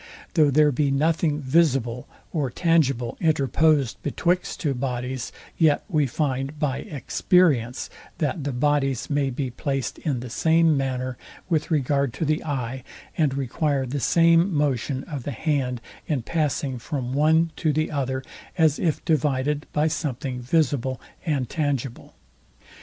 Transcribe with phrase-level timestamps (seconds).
[0.33, 6.79] Though there be nothing visible or tangible interposed betwixt two bodies, yet we find BY
[6.89, 11.19] EXPERIENCE, that the bodies may be placed in the same manner,
[11.49, 12.83] with regard to the eye,
[13.15, 18.23] and require the same motion of the hand in passing from one to the other,
[18.57, 22.15] as if divided by something visible and tangible.